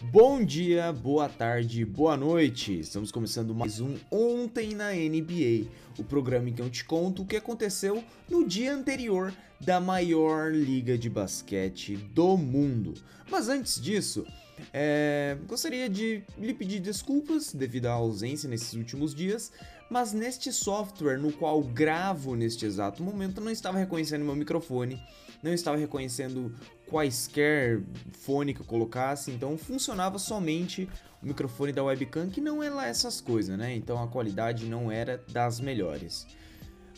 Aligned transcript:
Bom 0.00 0.44
dia, 0.44 0.92
boa 0.92 1.28
tarde, 1.28 1.84
boa 1.84 2.16
noite. 2.16 2.78
Estamos 2.78 3.10
começando 3.10 3.52
mais 3.52 3.80
um 3.80 3.96
Ontem 4.12 4.72
na 4.72 4.92
NBA, 4.92 5.68
o 5.98 6.04
programa 6.04 6.48
em 6.48 6.52
que 6.52 6.62
eu 6.62 6.70
te 6.70 6.84
conto 6.84 7.22
o 7.22 7.26
que 7.26 7.36
aconteceu 7.36 8.04
no 8.30 8.46
dia 8.46 8.72
anterior 8.72 9.34
da 9.60 9.80
maior 9.80 10.52
liga 10.54 10.96
de 10.96 11.10
basquete 11.10 11.96
do 11.96 12.36
mundo. 12.36 12.94
Mas 13.28 13.48
antes 13.48 13.80
disso, 13.80 14.24
é, 14.72 15.36
gostaria 15.46 15.88
de 15.88 16.22
lhe 16.36 16.54
pedir 16.54 16.80
desculpas 16.80 17.52
devido 17.52 17.86
à 17.86 17.92
ausência 17.92 18.48
nesses 18.48 18.74
últimos 18.74 19.14
dias, 19.14 19.52
mas 19.90 20.12
neste 20.12 20.52
software 20.52 21.18
no 21.18 21.32
qual 21.32 21.62
gravo 21.62 22.34
neste 22.34 22.66
exato 22.66 23.02
momento 23.02 23.40
não 23.40 23.50
estava 23.50 23.78
reconhecendo 23.78 24.24
meu 24.24 24.36
microfone, 24.36 25.00
não 25.42 25.52
estava 25.52 25.76
reconhecendo 25.76 26.54
quaisquer 26.86 27.80
fone 28.12 28.52
que 28.54 28.60
eu 28.60 28.66
colocasse, 28.66 29.30
então 29.30 29.56
funcionava 29.56 30.18
somente 30.18 30.88
o 31.22 31.26
microfone 31.26 31.72
da 31.72 31.82
webcam, 31.82 32.28
que 32.28 32.40
não 32.40 32.62
é 32.62 32.70
lá 32.70 32.86
essas 32.86 33.20
coisas, 33.20 33.56
né? 33.58 33.74
Então 33.74 34.02
a 34.02 34.08
qualidade 34.08 34.66
não 34.66 34.90
era 34.90 35.22
das 35.32 35.60
melhores. 35.60 36.26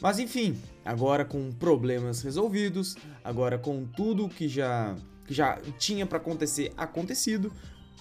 Mas 0.01 0.19
enfim, 0.19 0.59
agora 0.84 1.25
com 1.25 1.53
problemas 1.53 2.23
resolvidos, 2.23 2.97
agora 3.23 3.59
com 3.59 3.84
tudo 3.84 4.29
que 4.29 4.48
já 4.48 4.97
que 5.30 5.34
já 5.34 5.61
tinha 5.79 6.05
para 6.05 6.19
acontecer 6.19 6.73
acontecido, 6.77 7.52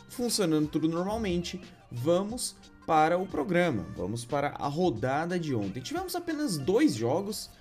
funcionando 0.10 0.68
tudo 0.68 0.88
normalmente, 0.88 1.62
vamos 1.92 2.56
para 2.88 3.20
o 3.20 3.28
programa. 3.28 3.86
Vamos 3.96 4.26
para 4.26 4.48
a 4.58 4.68
rodada 4.68 5.40
de 5.40 5.54
ontem. 5.54 5.80
Tivemos 5.80 6.16
apenas 6.16 6.58
dois 6.58 6.96
jogos, 6.96 7.52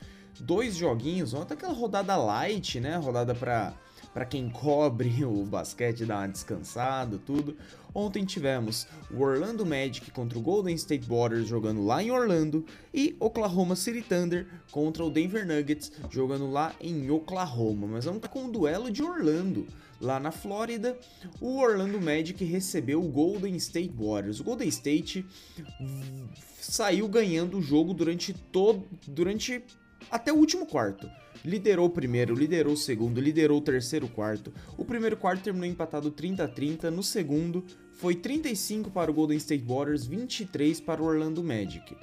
dois 0.41 0.74
joguinhos. 0.74 1.34
Ontem 1.34 1.52
aquela 1.52 1.74
rodada 1.74 2.16
light, 2.16 2.80
né? 2.80 2.96
Rodada 2.96 3.34
para 3.34 3.74
para 4.12 4.24
quem 4.24 4.48
cobre 4.48 5.24
o 5.24 5.44
basquete, 5.44 6.04
dar 6.04 6.18
uma 6.18 6.28
descansada, 6.28 7.18
tudo. 7.18 7.56
Ontem 7.94 8.24
tivemos 8.24 8.86
o 9.10 9.20
Orlando 9.20 9.64
Magic 9.64 10.10
contra 10.10 10.38
o 10.38 10.42
Golden 10.42 10.74
State 10.74 11.08
Warriors 11.08 11.48
jogando 11.48 11.84
lá 11.84 12.02
em 12.02 12.10
Orlando 12.10 12.64
e 12.92 13.16
Oklahoma 13.18 13.74
City 13.74 14.02
Thunder 14.02 14.46
contra 14.70 15.05
o 15.05 15.10
Denver 15.10 15.46
Nuggets 15.46 15.91
jogando 16.10 16.50
lá 16.50 16.74
em 16.80 17.10
Oklahoma. 17.10 17.86
Mas 17.86 18.05
vamos 18.05 18.27
com 18.28 18.44
um 18.44 18.50
duelo 18.50 18.91
de 18.91 19.02
Orlando. 19.02 19.66
Lá 20.00 20.20
na 20.20 20.30
Flórida, 20.30 20.96
o 21.40 21.58
Orlando 21.58 22.00
Magic 22.00 22.44
recebeu 22.44 23.02
o 23.02 23.08
Golden 23.08 23.56
State 23.56 23.92
Warriors. 23.98 24.38
O 24.38 24.44
Golden 24.44 24.68
State 24.68 25.27
saiu 26.61 27.08
ganhando 27.08 27.58
o 27.58 27.62
jogo 27.62 27.92
durante 27.92 28.33
todo 28.33 28.84
durante 29.08 29.64
até 30.08 30.33
o 30.33 30.36
último 30.36 30.66
quarto. 30.66 31.11
Liderou 31.44 31.86
o 31.86 31.91
primeiro, 31.91 32.34
liderou 32.34 32.75
o 32.75 32.77
segundo, 32.77 33.20
liderou 33.20 33.58
o 33.58 33.62
terceiro 33.62 34.08
quarto. 34.08 34.53
O 34.77 34.84
primeiro 34.84 35.17
quarto 35.17 35.42
terminou 35.42 35.69
empatado 35.69 36.11
30 36.11 36.45
a 36.45 36.48
30, 36.48 36.91
no 36.91 37.03
segundo 37.03 37.64
foi 37.92 38.14
35 38.14 38.91
para 38.91 39.11
o 39.11 39.14
Golden 39.14 39.39
State 39.39 39.64
Warriors, 39.67 40.06
23 40.06 40.80
para 40.80 41.03
o 41.03 41.06
Orlando 41.06 41.42
Magic. 41.42 41.97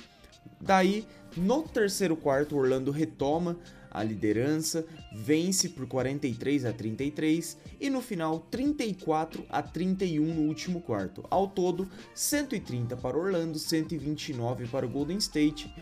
Daí, 0.59 1.05
no 1.37 1.63
terceiro 1.63 2.17
quarto, 2.17 2.55
o 2.55 2.59
Orlando 2.59 2.91
retoma 2.91 3.57
a 3.95 4.03
liderança, 4.03 4.85
vence 5.13 5.69
por 5.69 5.87
43 5.87 6.65
a 6.65 6.73
33 6.73 7.57
e 7.79 7.89
no 7.89 8.01
final 8.01 8.41
34 8.51 9.45
a 9.47 9.63
31 9.63 10.33
no 10.33 10.41
último 10.41 10.81
quarto. 10.81 11.23
Ao 11.29 11.47
todo, 11.47 11.87
130 12.13 12.97
para 12.97 13.17
Orlando, 13.17 13.57
129 13.57 14.67
para 14.67 14.85
o 14.85 14.89
Golden 14.89 15.17
State. 15.17 15.73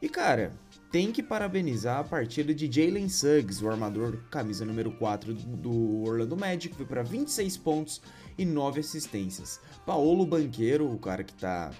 E 0.00 0.08
cara, 0.08 0.52
tem 0.92 1.10
que 1.10 1.22
parabenizar 1.22 1.98
a 1.98 2.04
partida 2.04 2.54
de 2.54 2.70
Jalen 2.70 3.08
Suggs, 3.08 3.62
o 3.62 3.68
armador 3.68 4.16
camisa 4.30 4.64
número 4.64 4.92
4 4.92 5.34
do 5.34 6.02
Orlando 6.02 6.36
Magic, 6.36 6.74
foi 6.74 6.86
para 6.86 7.02
26 7.02 7.56
pontos 7.56 8.00
e 8.38 8.44
9 8.44 8.78
assistências. 8.78 9.60
Paolo 9.84 10.24
Banqueiro, 10.24 10.88
o 10.90 10.98
cara 10.98 11.24
que 11.24 11.32
está 11.32 11.72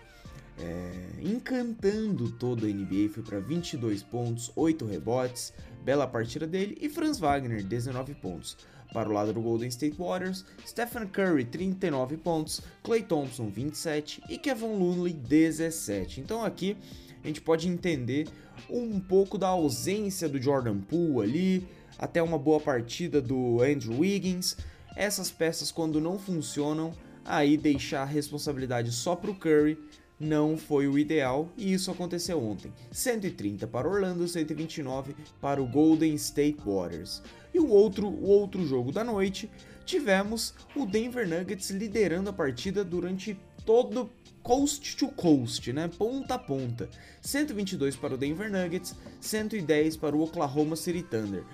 é, 0.59 0.93
encantando 1.23 2.33
toda 2.33 2.67
a 2.67 2.69
NBA, 2.69 3.09
foi 3.09 3.23
para 3.23 3.39
22 3.39 4.03
pontos, 4.03 4.51
8 4.57 4.85
rebotes, 4.85 5.53
bela 5.85 6.07
partida 6.07 6.45
dele, 6.47 6.77
e 6.81 6.89
Franz 6.89 7.21
Wagner, 7.21 7.65
19 7.65 8.15
pontos. 8.17 8.57
Para 8.93 9.09
o 9.09 9.13
lado 9.13 9.33
do 9.33 9.41
Golden 9.41 9.69
State 9.69 9.97
Warriors, 9.99 10.45
Stephen 10.67 11.07
Curry, 11.07 11.45
39 11.45 12.17
pontos, 12.17 12.63
Klay 12.83 13.03
Thompson, 13.03 13.49
27 13.49 14.23
e 14.31 14.39
Kevin 14.39 14.79
Looney, 14.79 15.13
17. 15.13 16.21
Então 16.21 16.43
aqui 16.43 16.77
a 17.23 17.27
gente 17.27 17.41
pode 17.41 17.69
entender 17.69 18.29
um 18.69 18.99
pouco 19.01 19.39
da 19.39 19.49
ausência 19.49 20.29
do 20.29 20.41
Jordan 20.41 20.79
Poole 20.79 21.29
ali, 21.29 21.69
até 21.99 22.23
uma 22.23 22.39
boa 22.39 22.61
partida 22.61 23.21
do 23.21 23.63
Andrew 23.63 24.01
Wiggins. 24.01 24.57
Essas 24.97 25.31
peças, 25.31 25.71
quando 25.71 26.01
não 26.01 26.19
funcionam, 26.19 26.93
aí 27.25 27.57
deixar 27.57 28.03
a 28.03 28.07
responsabilidade 28.07 28.93
só 28.93 29.15
para 29.15 29.31
o 29.31 29.35
Curry 29.35 29.79
não 30.19 30.57
foi 30.57 30.89
o 30.89 30.99
ideal 30.99 31.49
e 31.57 31.73
isso 31.73 31.91
aconteceu 31.91 32.43
ontem. 32.43 32.73
130 32.91 33.67
para 33.67 33.89
Orlando, 33.89 34.27
129 34.27 35.15
para 35.41 35.63
o 35.63 35.67
Golden 35.67 36.15
State 36.15 36.59
Warriors. 36.65 37.23
E 37.55 37.61
o 37.61 37.69
outro, 37.69 38.09
o 38.09 38.27
outro 38.27 38.67
jogo 38.67 38.91
da 38.91 39.05
noite, 39.05 39.49
tivemos 39.85 40.55
o 40.75 40.85
Denver 40.85 41.29
Nuggets 41.29 41.71
liderando 41.71 42.31
a 42.31 42.33
partida 42.33 42.85
durante 42.85 43.39
todo 43.65 44.11
coast 44.43 44.97
to 44.97 45.09
coast, 45.09 45.73
né? 45.73 45.89
Ponta 45.89 46.35
a 46.35 46.39
ponta. 46.39 46.89
122 47.21 47.97
para 47.97 48.15
o 48.15 48.17
Denver 48.17 48.51
Nuggets, 48.51 48.95
110 49.21 49.97
para 49.97 50.17
o 50.17 50.23
Oklahoma 50.23 50.77
City 50.77 51.03
Thunder, 51.03 51.45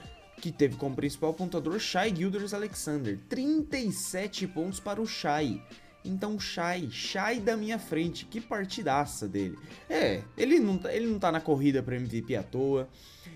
que 0.40 0.52
teve 0.52 0.76
como 0.76 0.94
principal 0.94 1.34
pontuador 1.34 1.78
Shai 1.78 2.14
Gilders 2.14 2.54
Alexander, 2.54 3.18
37 3.28 4.46
pontos 4.48 4.80
para 4.80 5.00
o 5.00 5.06
Shai. 5.06 5.62
Então, 6.04 6.38
Shai, 6.38 6.88
Shai 6.90 7.40
da 7.40 7.56
minha 7.56 7.78
frente, 7.78 8.26
que 8.26 8.40
partidaça 8.40 9.26
dele. 9.26 9.58
É, 9.88 10.22
ele 10.36 10.60
não, 10.60 10.76
tá, 10.76 10.92
ele 10.92 11.06
não 11.06 11.18
tá 11.18 11.32
na 11.32 11.40
corrida 11.40 11.82
para 11.82 11.96
MVP 11.96 12.36
à 12.36 12.42
toa, 12.42 12.88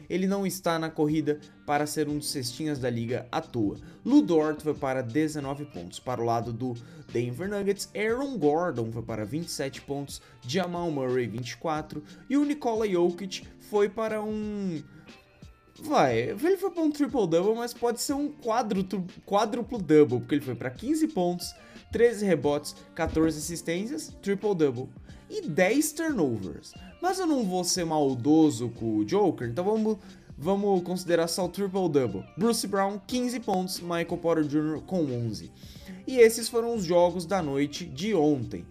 ele 0.08 0.26
não 0.26 0.46
está 0.46 0.78
na 0.78 0.90
corrida 0.90 1.40
para 1.66 1.86
ser 1.86 2.08
um 2.08 2.18
dos 2.18 2.30
cestinhas 2.30 2.78
da 2.78 2.90
liga 2.90 3.26
à 3.32 3.40
toa. 3.40 3.78
Ludort 4.04 4.62
foi 4.62 4.74
para 4.74 5.02
19 5.02 5.64
pontos. 5.66 5.98
Para 5.98 6.20
o 6.20 6.24
lado 6.24 6.52
do 6.52 6.74
Denver 7.10 7.48
Nuggets, 7.48 7.90
Aaron 7.96 8.36
Gordon 8.36 8.92
foi 8.92 9.02
para 9.02 9.24
27 9.24 9.80
pontos, 9.82 10.20
Jamal 10.46 10.90
Murray 10.90 11.26
24 11.26 12.02
e 12.28 12.36
o 12.36 12.44
Nikola 12.44 12.86
Jokic 12.86 13.46
foi 13.70 13.88
para 13.88 14.22
um 14.22 14.82
Vai, 15.80 16.30
ele 16.30 16.56
foi 16.56 16.70
para 16.70 16.82
um 16.82 16.90
triple-double, 16.90 17.54
mas 17.54 17.72
pode 17.72 18.00
ser 18.00 18.12
um 18.12 18.32
quádruplo-double, 18.32 20.18
porque 20.20 20.34
ele 20.34 20.44
foi 20.44 20.56
para 20.56 20.70
15 20.70 21.06
pontos, 21.08 21.54
13 21.92 22.26
rebotes, 22.26 22.74
14 22.94 23.38
assistências, 23.38 24.12
triple-double 24.20 24.88
e 25.30 25.42
10 25.42 25.92
turnovers. 25.92 26.74
Mas 27.00 27.20
eu 27.20 27.26
não 27.26 27.44
vou 27.44 27.62
ser 27.62 27.84
maldoso 27.84 28.70
com 28.70 28.96
o 28.96 29.04
Joker, 29.04 29.48
então 29.48 29.64
vamos, 29.64 29.98
vamos 30.36 30.82
considerar 30.82 31.28
só 31.28 31.44
o 31.44 31.48
triple-double. 31.48 32.24
Bruce 32.36 32.66
Brown, 32.66 33.00
15 33.06 33.40
pontos, 33.40 33.80
Michael 33.80 34.18
Porter 34.18 34.44
Jr. 34.44 34.80
com 34.84 35.04
11. 35.04 35.52
E 36.08 36.18
esses 36.18 36.48
foram 36.48 36.74
os 36.74 36.84
jogos 36.84 37.24
da 37.24 37.40
noite 37.40 37.84
de 37.84 38.14
ontem. 38.14 38.66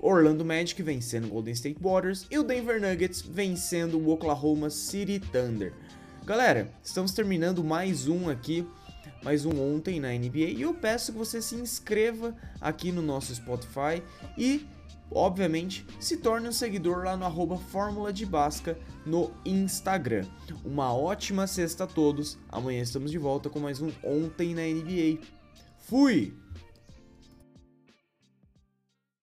Orlando 0.00 0.44
Magic 0.44 0.80
vencendo 0.82 1.26
o 1.26 1.30
Golden 1.30 1.52
State 1.54 1.78
Warriors 1.80 2.26
e 2.30 2.38
o 2.38 2.42
Denver 2.42 2.80
Nuggets 2.80 3.20
vencendo 3.20 3.98
o 3.98 4.10
Oklahoma 4.10 4.70
City 4.70 5.20
Thunder. 5.20 5.72
Galera, 6.28 6.70
estamos 6.84 7.12
terminando 7.12 7.64
mais 7.64 8.06
um 8.06 8.28
aqui 8.28 8.68
mais 9.22 9.46
um 9.46 9.74
ontem 9.74 9.98
na 9.98 10.08
NBA 10.08 10.50
e 10.58 10.60
eu 10.60 10.74
peço 10.74 11.10
que 11.10 11.16
você 11.16 11.40
se 11.40 11.54
inscreva 11.54 12.36
aqui 12.60 12.92
no 12.92 13.00
nosso 13.00 13.34
Spotify 13.34 14.02
e 14.36 14.66
obviamente 15.10 15.86
se 15.98 16.18
torne 16.18 16.46
um 16.46 16.52
seguidor 16.52 17.02
lá 17.02 17.16
no 17.16 17.24
arroba 17.24 17.56
Fórmula 17.56 18.12
de 18.12 18.26
Basca 18.26 18.78
no 19.06 19.32
Instagram. 19.42 20.26
Uma 20.62 20.92
ótima 20.92 21.46
sexta 21.46 21.84
a 21.84 21.86
todos. 21.86 22.36
Amanhã 22.50 22.82
estamos 22.82 23.10
de 23.10 23.16
volta 23.16 23.48
com 23.48 23.58
mais 23.58 23.80
um 23.80 23.90
Ontem 24.04 24.54
na 24.54 24.60
NBA. 24.60 25.26
Fui! 25.78 26.36